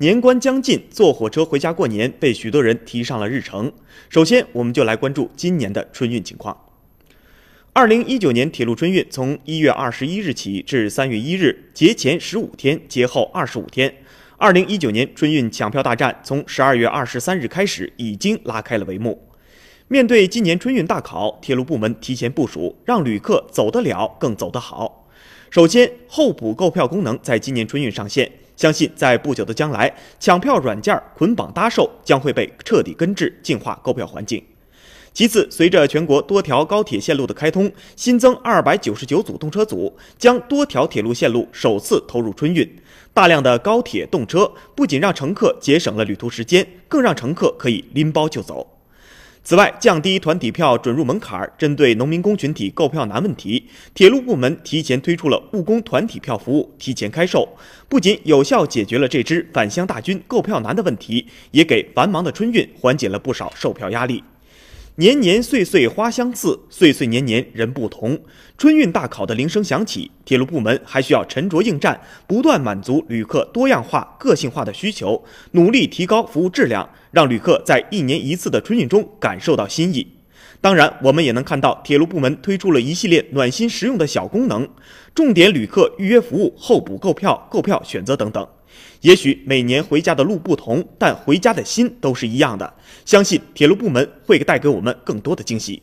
[0.00, 3.70] 年关将近，坐火车回家过年被许多人提上了日程。
[4.08, 6.56] 首先，我们就来关注今年的春运情况。
[7.74, 13.94] 二零一九年铁路春运从一月二十一日起至三月一日，节前十五天，节后二十五天。
[14.38, 19.28] 二零一九年春运抢票大战从十二月二十三日开始，已经拉开了帷幕。
[19.88, 25.06] 面对今年春运大考，铁路部门提前部署，让旅客走得了，更走得好。
[25.50, 34.44] 首先，候补购票功能在今年春运上线，相信在不久的将来，抢票软件捆绑搭售将会被彻底根治，净化购票环境。
[35.14, 42.70] 其次，随着全国多条高铁线路的开通，新增二百九十九组动车组，将多条铁路线路首次投入春运。
[43.14, 48.79] 大量的高铁动车不仅让乘客节省了旅途时间，更让乘客可以拎包就走。
[49.50, 57.48] 此外，降低团体票准入门槛，针对农民工群体购票难问题，铁路部门提前推出了务工团体票服务，提前开售，
[57.88, 64.22] 不仅有效解决了这支返乡大军购票难的问题，也给繁忙的春运缓解了不少售票压力。
[64.96, 68.18] 年年岁岁花相似，岁岁年年人不同。
[68.58, 80.06] 春运大考的铃声响起，铁路部门还需要沉着应战，不断满足旅客多样化、个性化的需求，努力提高服务质量，让旅客在一年一次的春运中感受到新意。
[80.60, 84.68] 当然，我们也能看到铁路部门推出了一系列暖心实用的小功能，
[85.14, 88.46] 重点旅客预约服务、候补购票、购票选择等等。
[89.00, 92.74] 也许每年回家的路不同，但回家的心都是一样的。
[93.04, 95.80] 相信铁路部门会带给我们更多的惊喜。